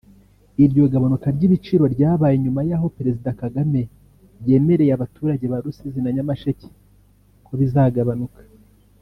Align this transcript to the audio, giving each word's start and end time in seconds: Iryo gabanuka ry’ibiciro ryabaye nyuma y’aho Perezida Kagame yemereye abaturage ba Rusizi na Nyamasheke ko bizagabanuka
Iryo 0.63 0.83
gabanuka 0.93 1.27
ry’ibiciro 1.35 1.85
ryabaye 1.95 2.35
nyuma 2.43 2.61
y’aho 2.69 2.87
Perezida 2.97 3.29
Kagame 3.41 3.81
yemereye 4.47 4.91
abaturage 4.93 5.45
ba 5.51 5.61
Rusizi 5.63 5.99
na 6.01 6.11
Nyamasheke 6.15 6.67
ko 7.45 7.51
bizagabanuka 7.59 8.41